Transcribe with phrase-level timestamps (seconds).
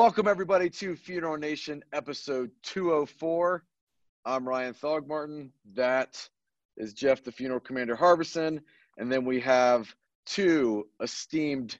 [0.00, 3.62] Welcome, everybody, to Funeral Nation episode 204.
[4.24, 5.50] I'm Ryan Thogmartin.
[5.74, 6.26] That
[6.78, 8.62] is Jeff, the funeral commander Harbison.
[8.96, 9.94] And then we have
[10.24, 11.78] two esteemed,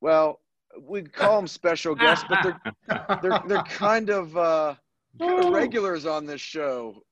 [0.00, 0.42] well,
[0.80, 4.76] we call them special guests, but they're, they're, they're kind of, uh,
[5.18, 7.02] kind of regulars on this show.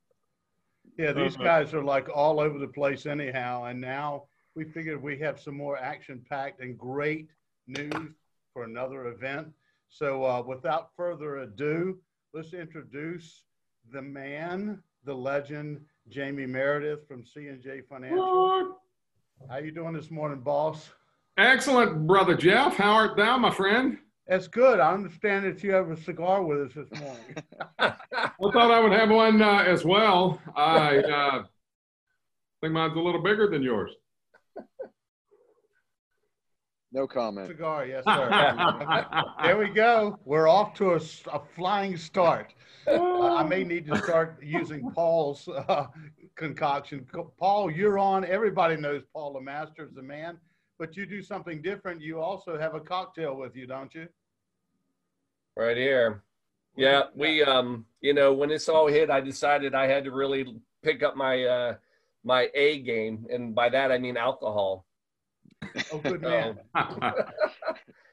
[0.96, 3.64] Yeah, these guys are like all over the place anyhow.
[3.64, 7.26] And now we figured we have some more action packed and great
[7.66, 8.12] news
[8.52, 9.48] for another event.
[9.94, 12.00] So, uh, without further ado,
[12.32, 13.44] let's introduce
[13.92, 18.80] the man, the legend, Jamie Meredith from C&J Financial.
[19.48, 20.90] How you doing this morning, boss?
[21.38, 22.74] Excellent, brother Jeff.
[22.74, 23.98] How art thou, my friend?
[24.26, 24.80] That's good.
[24.80, 27.36] I understand that you have a cigar with us this morning.
[27.78, 27.92] I
[28.40, 30.40] thought I would have one uh, as well.
[30.56, 31.42] I uh,
[32.60, 33.92] think mine's a little bigger than yours.
[36.94, 37.48] No comment.
[37.48, 39.04] cigar, yes, sir.
[39.42, 40.16] there we go.
[40.24, 41.00] We're off to a,
[41.32, 42.54] a flying start.
[42.86, 45.88] Uh, I may need to start using Paul's uh,
[46.36, 47.04] concoction.
[47.36, 48.24] Paul, you're on.
[48.24, 50.38] Everybody knows Paul Lemaster is the man,
[50.78, 52.00] but you do something different.
[52.00, 54.06] You also have a cocktail with you, don't you?
[55.56, 56.22] Right here.
[56.76, 60.54] Yeah, we um, you know, when this all hit, I decided I had to really
[60.84, 61.74] pick up my uh
[62.22, 64.86] my A game, and by that I mean alcohol.
[65.92, 66.58] Oh, good man.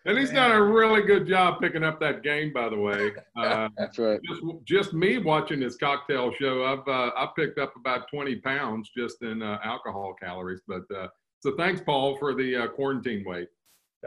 [0.05, 3.11] and he's done a really good job picking up that game, by the way.
[3.37, 4.19] Uh, That's right.
[4.27, 8.91] just, just me watching this cocktail show, I've uh, I picked up about 20 pounds
[8.95, 10.61] just in uh, alcohol calories.
[10.67, 11.07] But uh,
[11.39, 13.47] so thanks, Paul, for the uh, quarantine weight.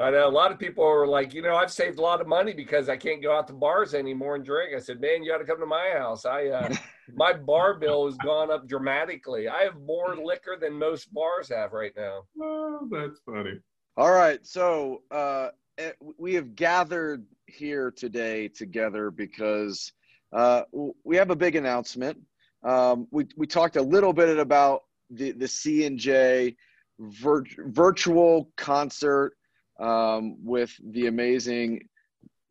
[0.01, 2.27] I know a lot of people are like, you know, I've saved a lot of
[2.27, 4.75] money because I can't go out to bars anymore and drink.
[4.75, 6.25] I said, man, you got to come to my house.
[6.25, 6.75] I uh,
[7.15, 9.49] my bar bill has gone up dramatically.
[9.49, 12.23] I have more liquor than most bars have right now.
[12.43, 13.61] Oh, that's funny.
[13.97, 14.45] All right.
[14.45, 19.93] So uh, eh, we have gathered here today together because
[20.33, 20.63] uh,
[21.05, 22.19] we have a big announcement.
[22.65, 26.57] Um, we, we talked a little bit about the, the C&J
[26.99, 29.35] vir- virtual concert
[29.81, 31.89] um, with the amazing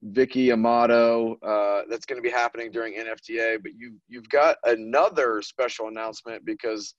[0.03, 1.35] Vicky Amato.
[1.41, 3.61] Uh, that's going to be happening during NFDA.
[3.61, 6.95] But you, you've got another special announcement because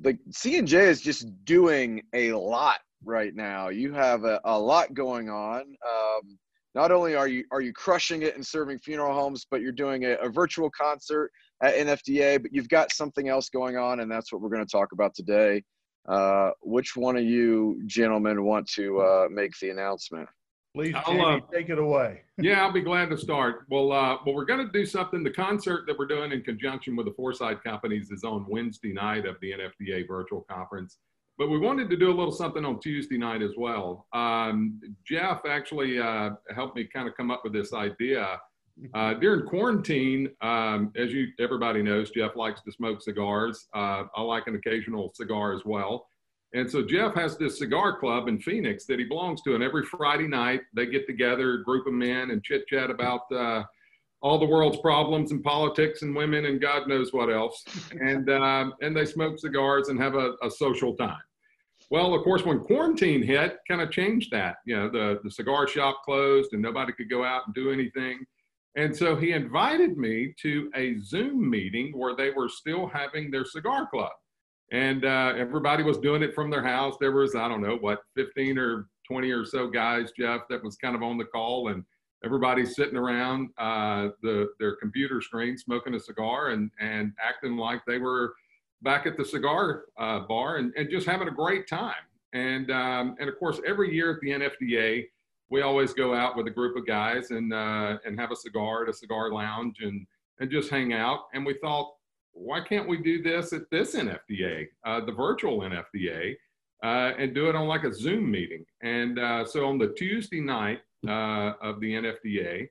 [0.00, 3.68] the C&J is just doing a lot right now.
[3.68, 5.60] You have a, a lot going on.
[5.60, 6.38] Um,
[6.74, 10.04] not only are you are you crushing it and serving funeral homes, but you're doing
[10.04, 11.30] a, a virtual concert
[11.62, 12.40] at NFDA.
[12.40, 15.14] But you've got something else going on, and that's what we're going to talk about
[15.14, 15.62] today.
[16.08, 20.28] Uh, which one of you gentlemen want to uh, make the announcement?
[20.74, 22.22] Please, Jamie, uh, take it away.
[22.40, 23.66] Yeah, I'll be glad to start.
[23.68, 25.24] Well, uh, well, we're going to do something.
[25.24, 29.26] The concert that we're doing in conjunction with the Foresight Companies is on Wednesday night
[29.26, 30.98] of the NFDA virtual conference.
[31.36, 34.06] But we wanted to do a little something on Tuesday night as well.
[34.12, 38.38] Um, Jeff actually uh, helped me kind of come up with this idea.
[38.94, 43.66] Uh, during quarantine, um, as you everybody knows, Jeff likes to smoke cigars.
[43.74, 46.08] Uh, I like an occasional cigar as well.
[46.54, 49.84] And so Jeff has this cigar club in Phoenix that he belongs to, and every
[49.84, 53.64] Friday night they get together, a group of men, and chit chat about uh,
[54.22, 57.64] all the world's problems and politics and women and God knows what else.
[58.00, 61.20] And um, and they smoke cigars and have a, a social time.
[61.90, 64.56] Well, of course, when quarantine hit, kind of changed that.
[64.66, 68.24] You know, the the cigar shop closed and nobody could go out and do anything.
[68.78, 73.44] And so he invited me to a Zoom meeting where they were still having their
[73.44, 74.12] cigar club
[74.70, 76.96] and uh, everybody was doing it from their house.
[77.00, 80.76] There was I don't know what 15 or 20 or so guys, Jeff, that was
[80.76, 81.82] kind of on the call, and
[82.24, 87.82] everybody's sitting around uh, the their computer screen, smoking a cigar and and acting like
[87.86, 88.34] they were
[88.82, 91.94] back at the cigar uh, bar and, and just having a great time.
[92.34, 95.06] And um, and of course, every year at the NFDA,
[95.50, 98.82] we always go out with a group of guys and uh, and have a cigar
[98.82, 100.06] at a cigar lounge and
[100.40, 101.26] and just hang out.
[101.34, 101.92] And we thought
[102.32, 106.34] why can't we do this at this NFDA, uh, the virtual NFDA,
[106.84, 108.64] uh, and do it on like a Zoom meeting?
[108.82, 112.68] And uh, so on the Tuesday night uh, of the NFDA,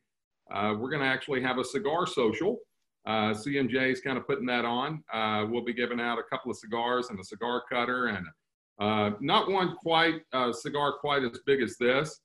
[0.54, 2.60] uh, we're going to actually have a cigar social.
[3.06, 5.04] C&J is kind of putting that on.
[5.50, 8.26] We'll be giving out a couple of cigars and a cigar cutter, and
[9.22, 10.22] not one quite
[10.54, 12.20] cigar quite as big as this,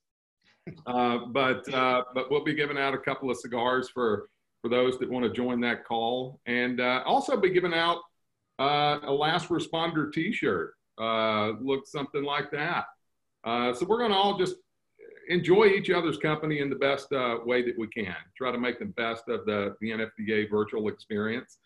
[0.86, 4.28] uh, but uh, but we'll be giving out a couple of cigars for
[4.60, 7.98] for those that want to join that call, and uh, also be giving out
[8.60, 10.74] uh, a last responder T-shirt.
[11.00, 12.84] Uh, look something like that.
[13.44, 14.54] Uh, so we're going to all just
[15.28, 17.08] enjoy each other's company in the best
[17.44, 18.14] way that we can.
[18.36, 21.58] Try to make the best of the, the NFDA virtual experience.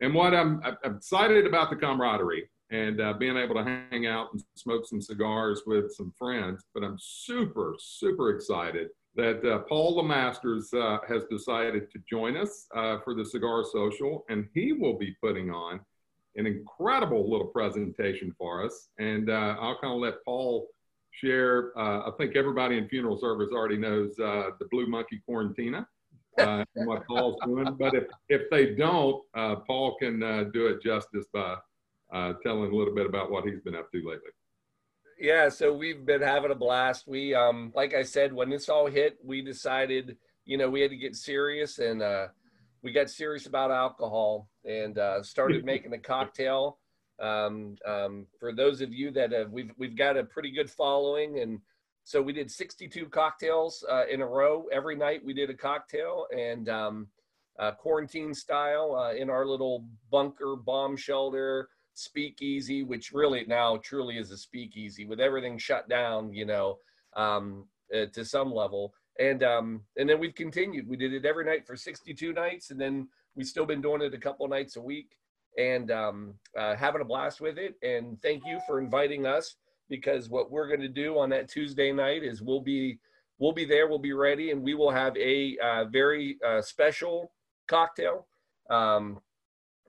[0.00, 4.32] And what I'm, I'm excited about the camaraderie and uh, being able to hang out
[4.32, 6.64] and smoke some cigars with some friends.
[6.74, 12.66] But I'm super, super excited that uh, Paul Lemasters uh, has decided to join us
[12.74, 15.80] uh, for the Cigar Social, and he will be putting on
[16.36, 18.88] an incredible little presentation for us.
[18.98, 20.68] And uh, I'll kind of let Paul
[21.10, 21.78] share.
[21.78, 25.84] Uh, I think everybody in funeral service already knows the Blue Monkey Quarantina
[26.38, 27.76] and what Paul's doing.
[27.78, 30.20] But if, if they don't, Paul can
[30.54, 31.56] do it justice by
[32.42, 34.30] telling a little bit about what he's been up to lately
[35.22, 37.06] yeah, so we've been having a blast.
[37.06, 40.90] We, um, like I said, when this all hit, we decided, you know, we had
[40.90, 42.26] to get serious, and uh,
[42.82, 46.78] we got serious about alcohol and uh, started making a cocktail.
[47.20, 51.38] Um, um, for those of you that have, we've we've got a pretty good following,
[51.38, 51.60] and
[52.02, 54.64] so we did 62 cocktails uh, in a row.
[54.72, 57.06] Every night we did a cocktail, and um,
[57.60, 64.18] uh, quarantine style uh, in our little bunker bomb shelter speakeasy, which really now truly
[64.18, 66.78] is a speakeasy with everything shut down, you know,
[67.16, 68.94] um, uh, to some level.
[69.18, 70.88] And um, and then we've continued.
[70.88, 74.14] We did it every night for 62 nights, and then we've still been doing it
[74.14, 75.18] a couple nights a week,
[75.58, 77.74] and um, uh, having a blast with it.
[77.82, 79.56] And thank you for inviting us
[79.90, 82.98] because what we're going to do on that Tuesday night is we'll be
[83.38, 87.32] we'll be there, we'll be ready, and we will have a uh, very uh, special
[87.68, 88.26] cocktail.
[88.70, 89.20] Um,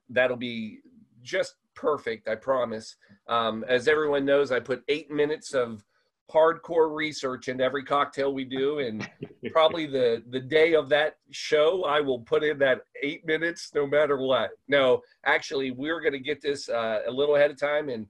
[0.10, 0.80] that'll be
[1.22, 2.96] just perfect, I promise.
[3.28, 5.84] Um, as everyone knows, I put eight minutes of
[6.32, 9.08] hardcore research into every cocktail we do, and
[9.52, 13.86] probably the the day of that show, I will put in that eight minutes, no
[13.86, 14.52] matter what.
[14.68, 18.08] No, actually, we're going to get this uh, a little ahead of time, and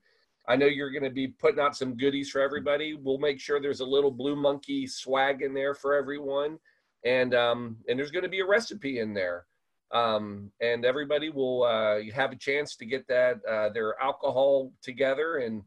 [0.48, 2.96] I know you're going to be putting out some goodies for everybody.
[2.96, 6.60] We'll make sure there's a little blue monkey swag in there for everyone,
[7.04, 9.46] and um, and there's going to be a recipe in there
[9.94, 15.38] um, and everybody will uh, have a chance to get that uh, their alcohol together
[15.38, 15.62] and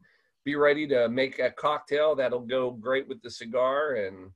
[0.44, 4.30] be ready to make a cocktail that'll go great with the cigar and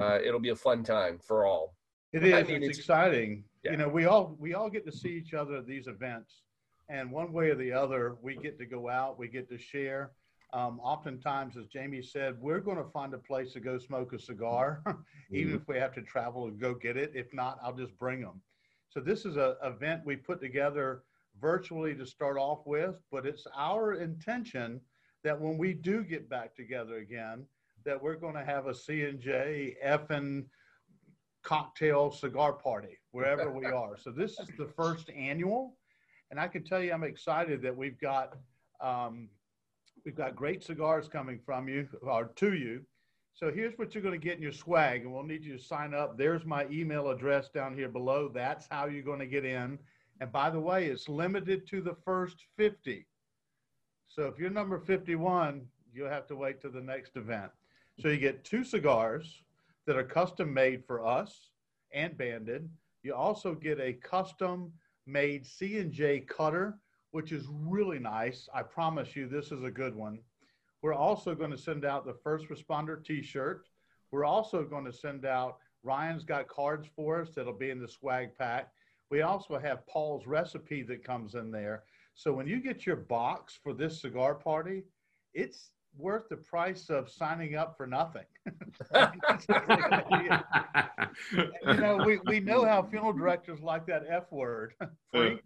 [0.00, 1.74] uh, it'll be a fun time for all.
[2.12, 2.34] It is.
[2.34, 3.44] I mean, it's, it's, exciting.
[3.64, 3.72] Yeah.
[3.72, 6.42] you know we all we all get to see each other at these events
[6.88, 10.10] and one way or the other we get to go out we get to share.
[10.54, 14.18] Um, oftentimes as jamie said we're going to find a place to go smoke a
[14.18, 14.82] cigar
[15.30, 15.62] even mm-hmm.
[15.62, 17.12] if we have to travel and go get it.
[17.14, 18.42] If not i'll just bring them
[18.92, 21.02] so this is an event we put together
[21.40, 24.82] virtually to start off with, but it's our intention
[25.24, 27.46] that when we do get back together again,
[27.86, 30.44] that we're going to have a C&J effing
[31.42, 33.96] cocktail cigar party wherever we are.
[33.96, 35.78] So this is the first annual,
[36.30, 38.36] and I can tell you I'm excited that we've got
[38.82, 39.30] um,
[40.04, 42.84] we've got great cigars coming from you or to you.
[43.34, 45.62] So here's what you're going to get in your swag, and we'll need you to
[45.62, 46.16] sign up.
[46.16, 48.28] There's my email address down here below.
[48.28, 49.78] That's how you're going to get in.
[50.20, 53.06] And by the way, it's limited to the first 50.
[54.08, 57.50] So if you're number 51, you'll have to wait to the next event.
[58.00, 59.42] So you get two cigars
[59.86, 61.50] that are custom made for us
[61.92, 62.68] and banded.
[63.02, 64.72] You also get a custom
[65.06, 66.78] made C&J cutter,
[67.10, 68.48] which is really nice.
[68.54, 70.20] I promise you this is a good one.
[70.82, 73.68] We're also going to send out the first responder t-shirt.
[74.10, 77.88] We're also going to send out Ryan's got cards for us that'll be in the
[77.88, 78.70] swag pack.
[79.10, 81.84] We also have Paul's recipe that comes in there.
[82.14, 84.84] So when you get your box for this cigar party,
[85.34, 88.24] it's worth the price of signing up for nothing.
[91.66, 94.74] you know, we, we know how funeral directors like that F word,
[95.12, 95.38] free,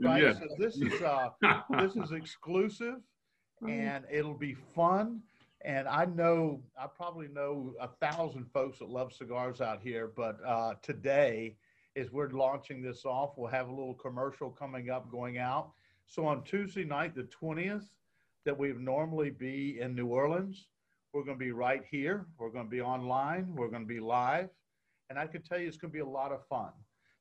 [0.00, 0.22] right?
[0.22, 0.34] Yeah.
[0.34, 1.30] So this is uh,
[1.78, 2.96] this is exclusive.
[3.62, 3.70] Mm-hmm.
[3.70, 5.20] and it'll be fun.
[5.62, 10.38] And I know, I probably know a thousand folks that love cigars out here, but
[10.46, 11.56] uh, today,
[11.96, 15.72] as we're launching this off, we'll have a little commercial coming up going out.
[16.06, 17.88] So on Tuesday night, the 20th,
[18.44, 20.68] that we would normally be in New Orleans,
[21.12, 22.26] we're going to be right here.
[22.38, 23.54] We're going to be online.
[23.56, 24.50] We're going to be live.
[25.10, 26.70] And I can tell you it's going to be a lot of fun.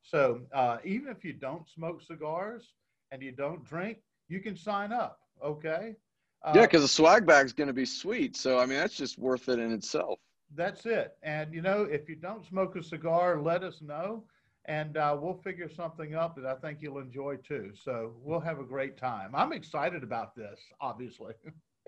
[0.04, 2.74] So uh, even if you don't smoke cigars
[3.12, 5.20] and you don't drink, you can sign up.
[5.44, 5.96] Okay.
[6.44, 8.36] Uh, yeah, because the swag bag is going to be sweet.
[8.36, 10.20] So I mean, that's just worth it in itself.
[10.56, 11.18] That's it.
[11.24, 14.24] And you know, if you don't smoke a cigar, let us know,
[14.66, 17.72] and uh, we'll figure something up that I think you'll enjoy too.
[17.84, 19.32] So we'll have a great time.
[19.34, 21.34] I'm excited about this, obviously.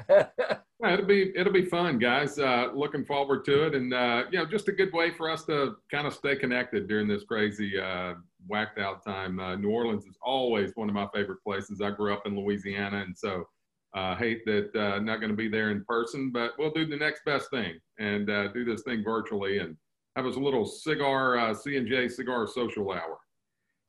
[0.10, 0.28] yeah,
[0.84, 2.40] it'll be it'll be fun, guys.
[2.40, 5.46] Uh, looking forward to it, and uh, you know, just a good way for us
[5.46, 8.14] to kind of stay connected during this crazy uh,
[8.48, 9.40] whacked out time.
[9.40, 11.82] Uh, New Orleans is always one of my favorite places.
[11.82, 13.48] I grew up in Louisiana, and so
[13.94, 16.98] uh, hate that uh, not going to be there in person, but we'll do the
[16.98, 19.76] next best thing and uh, do this thing virtually and
[20.16, 23.18] have us a little cigar uh, C&J cigar social hour.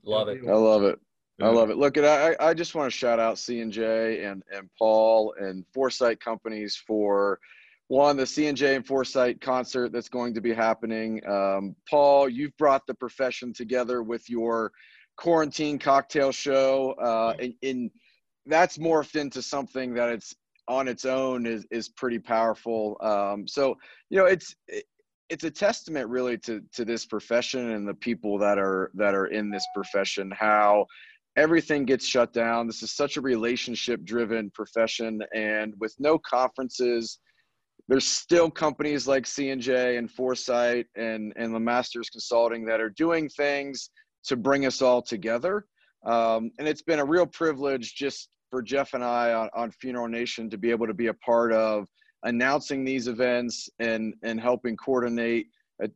[0.05, 0.41] Love it.
[0.49, 0.99] I love it.
[1.43, 1.79] I love it.
[1.79, 6.21] Look at I, I just want to shout out C&J and and Paul and Foresight
[6.21, 7.41] Companies for
[7.91, 11.21] one, the CNJ and Foresight concert that's going to be happening.
[11.29, 14.71] Um, Paul, you've brought the profession together with your
[15.17, 17.91] quarantine cocktail show, uh, and, and
[18.47, 20.35] that's morphed into something that it's
[20.69, 22.97] on its own is is pretty powerful.
[23.01, 23.77] Um, so
[24.09, 24.55] you know, it's
[25.29, 29.27] it's a testament really to to this profession and the people that are that are
[29.27, 30.33] in this profession.
[30.37, 30.87] How
[31.37, 32.67] everything gets shut down.
[32.67, 37.19] This is such a relationship driven profession, and with no conferences.
[37.89, 43.91] There's still companies like C&J and Foresight and, and Masters Consulting that are doing things
[44.27, 45.67] to bring us all together.
[46.05, 50.09] Um, and it's been a real privilege just for Jeff and I on, on Funeral
[50.09, 51.89] Nation to be able to be a part of
[52.25, 55.47] announcing these events and and helping coordinate
[55.83, 55.89] uh,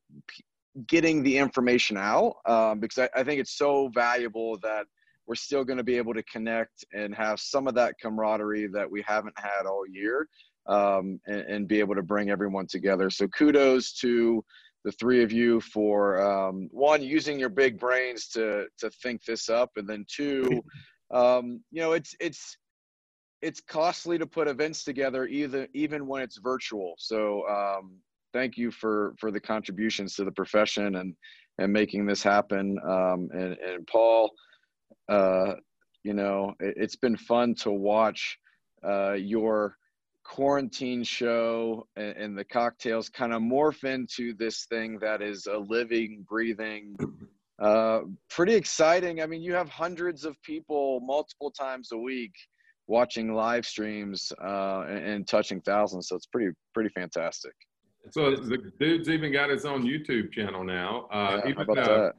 [0.87, 4.87] getting the information out um, because I, I think it's so valuable that
[5.27, 8.91] we're still going to be able to connect and have some of that camaraderie that
[8.91, 10.29] we haven't had all year
[10.67, 13.11] um, and, and, be able to bring everyone together.
[13.11, 14.45] So kudos to
[14.85, 19.49] the three of you for um, one using your big brains to to think this
[19.49, 20.63] up, and then two,
[21.13, 22.57] um, you know, it's it's
[23.41, 26.95] it's costly to put events together, either even when it's virtual.
[26.99, 27.97] So um,
[28.33, 31.15] thank you for for the contributions to the profession and
[31.59, 32.79] and making this happen.
[32.87, 34.31] Um, and and Paul,
[35.09, 35.55] uh,
[36.03, 38.39] you know, it, has been fun to watch
[38.87, 39.77] uh, your
[40.25, 45.57] quarantine show and, and the cocktails kind of morph into this thing that is a
[45.57, 46.97] living, breathing,
[47.63, 48.01] uh,
[48.31, 49.23] pretty exciting.
[49.23, 52.33] I mean, you have hundreds of people multiple times a week
[52.87, 56.09] watching live streams uh, and, and, touching thousands.
[56.09, 57.53] So it's pretty pretty fantastic.
[58.11, 61.07] So the dude's even got his own YouTube channel now.
[61.11, 62.11] Uh, yeah, even uh,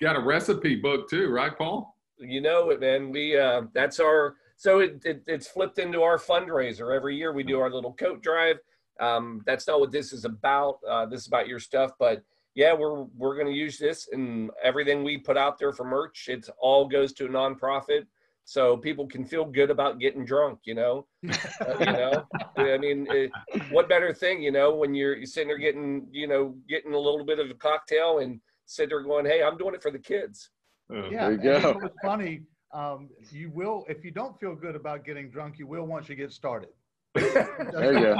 [0.00, 1.96] got a recipe book too, right, Paul?
[2.18, 3.10] You know it, man.
[3.10, 7.32] We uh, that's our so it, it, it's flipped into our fundraiser every year.
[7.32, 8.58] We do our little coat drive.
[9.00, 10.80] Um, that's not what this is about.
[10.86, 12.22] Uh, this is about your stuff, but
[12.54, 16.28] yeah, we're we're going to use this and everything we put out there for merch.
[16.28, 18.04] It all goes to a nonprofit,
[18.44, 20.58] so people can feel good about getting drunk.
[20.64, 22.26] You know, uh, you know.
[22.58, 23.30] I mean, it,
[23.70, 26.98] what better thing, you know, when you're, you're sitting there getting, you know, getting a
[26.98, 29.98] little bit of a cocktail and sitting there going, "Hey, I'm doing it for the
[29.98, 30.50] kids."
[30.92, 31.80] Uh, yeah, there you go.
[31.82, 35.86] It's funny um, you will, if you don't feel good about getting drunk, you will
[35.86, 36.70] once you get started.
[37.14, 38.16] there you go.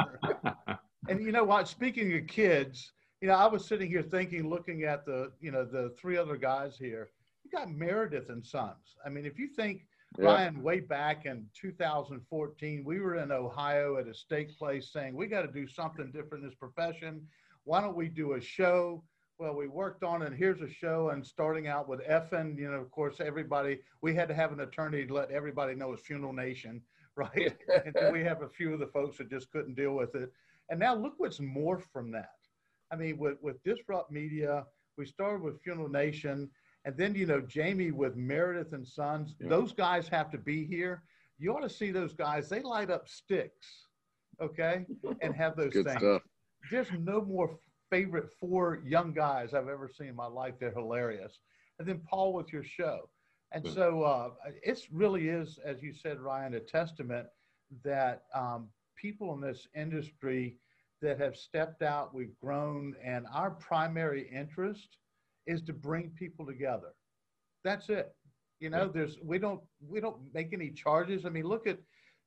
[1.09, 1.67] And you know what?
[1.67, 5.65] Speaking of kids, you know, I was sitting here thinking, looking at the, you know,
[5.65, 7.11] the three other guys here.
[7.43, 8.97] You got Meredith and Sons.
[9.05, 9.87] I mean, if you think
[10.19, 10.27] yeah.
[10.27, 15.27] Ryan, way back in 2014, we were in Ohio at a steak place saying we
[15.27, 17.27] got to do something different in this profession.
[17.65, 19.03] Why don't we do a show?
[19.41, 22.77] Well, we worked on, and here's a show, and starting out with Effin, you know,
[22.77, 26.35] of course, everybody, we had to have an attorney to let everybody know it's Funeral
[26.35, 26.83] Nation,
[27.17, 27.57] right?
[27.87, 30.31] and we have a few of the folks that just couldn't deal with it.
[30.69, 32.35] And now look what's morphed from that.
[32.93, 34.67] I mean, with, with Disrupt Media,
[34.99, 36.51] we started with Funeral Nation,
[36.85, 39.49] and then, you know, Jamie with Meredith and Sons, yeah.
[39.49, 41.03] those guys have to be here.
[41.39, 43.87] You ought to see those guys, they light up sticks,
[44.43, 44.85] okay,
[45.23, 46.01] and have those Good things.
[46.01, 46.23] Stuff.
[46.71, 47.59] There's no more
[47.91, 50.55] favorite four young guys I've ever seen in my life.
[50.59, 51.41] They're hilarious.
[51.79, 53.09] And then Paul with your show.
[53.53, 54.31] And so uh,
[54.63, 57.27] it really is, as you said, Ryan, a testament
[57.85, 60.57] that um, people in this industry
[61.03, 64.99] that have stepped out, we've grown, and our primary interest
[65.47, 66.93] is to bring people together.
[67.65, 68.15] That's it.
[68.61, 71.25] You know, there's we don't we don't make any charges.
[71.25, 71.79] I mean, look at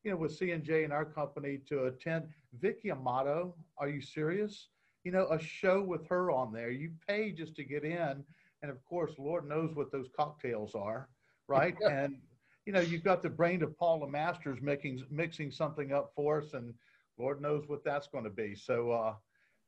[0.03, 2.25] you know with C&J and our company to attend
[2.59, 3.55] Vicky Amato.
[3.77, 4.69] Are you serious?
[5.03, 6.71] You know, a show with her on there.
[6.71, 8.23] You pay just to get in.
[8.61, 11.09] And of course, Lord knows what those cocktails are,
[11.47, 11.75] right?
[11.89, 12.17] and,
[12.65, 16.53] you know, you've got the brain of Paul Lemasters making, mixing something up for us,
[16.53, 16.73] and
[17.17, 18.55] Lord knows what that's going to be.
[18.55, 19.15] So, uh,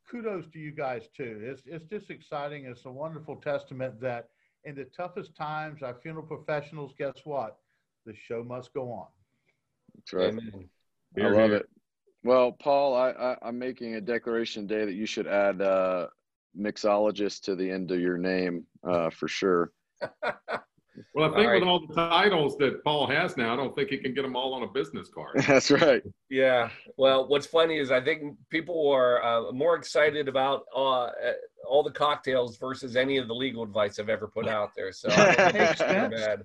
[0.09, 1.39] kudos to you guys too.
[1.41, 2.65] It's, it's just exciting.
[2.65, 4.29] It's a wonderful testament that
[4.63, 7.57] in the toughest times, our funeral professionals, guess what?
[8.05, 9.07] The show must go on.
[9.95, 10.29] That's right.
[10.29, 10.69] Amen.
[11.17, 11.67] I love it.
[12.25, 16.07] Well, Paul, I, I, am making a declaration today that you should add uh,
[16.59, 19.71] mixologist to the end of your name uh, for sure.
[20.01, 21.59] well, I think all right.
[21.59, 24.35] with all the titles that Paul has now, I don't think he can get them
[24.35, 25.43] all on a business card.
[25.47, 26.01] That's right.
[26.31, 26.69] Yeah.
[26.97, 31.09] Well, what's funny is I think people are uh, more excited about uh,
[31.69, 34.91] all the cocktails versus any of the legal advice I've ever put out there.
[34.91, 36.43] So bad.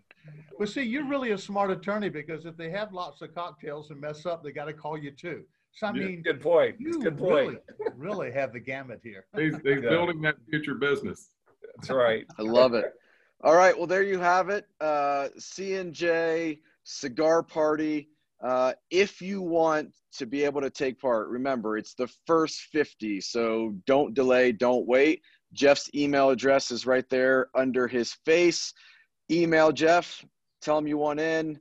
[0.58, 3.98] Well, see, you're really a smart attorney because if they have lots of cocktails and
[3.98, 5.44] mess up, they got to call you too.
[5.72, 6.76] So I mean, good point.
[6.78, 7.58] You good point.
[7.78, 9.26] Really, really have the gamut here.
[9.36, 9.88] He's, he's yeah.
[9.88, 11.30] building that future business.
[11.76, 12.26] That's right.
[12.38, 12.92] I love it.
[13.42, 13.76] All right.
[13.76, 14.66] Well, there you have it.
[14.80, 18.10] Uh, C&J Cigar Party.
[18.42, 23.20] Uh, if you want to be able to take part, remember it's the first 50.
[23.20, 25.22] So don't delay, don't wait.
[25.52, 28.72] Jeff's email address is right there under his face.
[29.30, 30.24] Email Jeff,
[30.60, 31.58] tell him you want in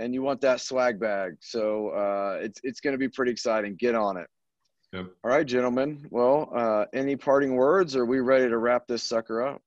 [0.00, 1.36] and you want that swag bag.
[1.40, 3.76] So uh, it's, it's going to be pretty exciting.
[3.76, 4.26] Get on it.
[4.92, 5.06] Yep.
[5.22, 6.06] All right, gentlemen.
[6.10, 7.94] Well, uh, any parting words?
[7.94, 9.62] Or are we ready to wrap this sucker up?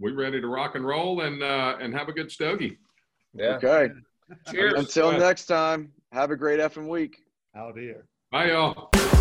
[0.00, 2.78] We ready to rock and roll and uh, and have a good stogie.
[3.34, 3.56] Yeah.
[3.56, 3.92] Okay.
[4.50, 4.74] Cheers.
[4.74, 7.18] Until next time, have a great effing week.
[7.54, 8.06] Out here.
[8.32, 8.90] Bye, y'all.
[8.92, 9.13] Get your ass